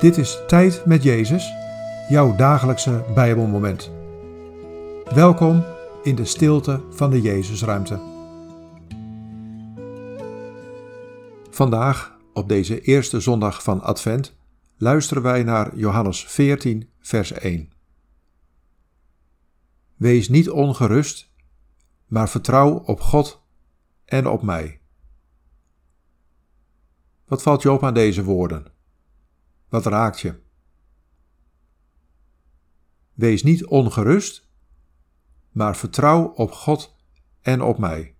[0.00, 1.52] Dit is Tijd met Jezus,
[2.08, 3.90] jouw dagelijkse Bijbelmoment.
[5.14, 5.64] Welkom
[6.02, 8.00] in de stilte van de Jezusruimte.
[11.50, 14.36] Vandaag, op deze eerste zondag van Advent,
[14.76, 17.72] luisteren wij naar Johannes 14, vers 1.
[19.96, 21.32] Wees niet ongerust,
[22.06, 23.42] maar vertrouw op God
[24.04, 24.80] en op mij.
[27.26, 28.78] Wat valt je op aan deze woorden?
[29.70, 30.40] Wat raakt je?
[33.12, 34.48] Wees niet ongerust,
[35.50, 36.96] maar vertrouw op God
[37.40, 38.16] en op mij.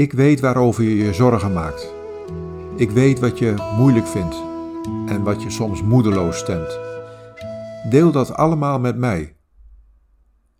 [0.00, 1.92] Ik weet waarover je je zorgen maakt.
[2.76, 4.42] Ik weet wat je moeilijk vindt
[5.06, 6.78] en wat je soms moedeloos stemt.
[7.90, 9.36] Deel dat allemaal met mij.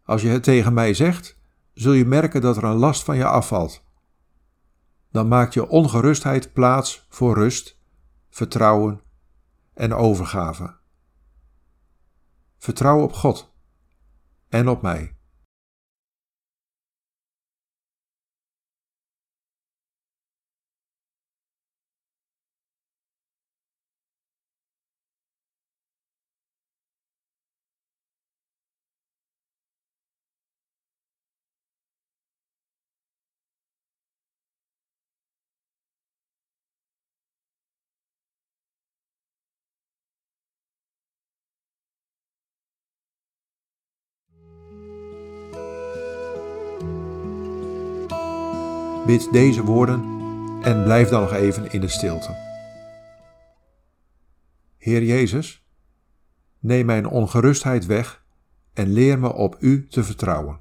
[0.05, 1.38] Als je het tegen mij zegt,
[1.74, 3.83] zul je merken dat er een last van je afvalt.
[5.11, 7.78] Dan maakt je ongerustheid plaats voor rust,
[8.30, 9.00] vertrouwen
[9.74, 10.77] en overgave.
[12.58, 13.52] Vertrouw op God
[14.48, 15.14] en op mij.
[49.06, 50.03] Bid deze woorden
[50.62, 52.36] en blijf dan nog even in de stilte.
[54.79, 55.64] Heer Jezus,
[56.58, 58.24] neem mijn ongerustheid weg
[58.73, 60.61] en leer me op U te vertrouwen.